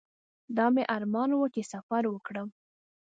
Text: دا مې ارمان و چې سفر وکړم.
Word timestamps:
دا 0.57 0.65
مې 0.73 0.83
ارمان 0.95 1.29
و 1.33 1.41
چې 1.53 1.61
سفر 1.73 2.03
وکړم. 2.09 2.47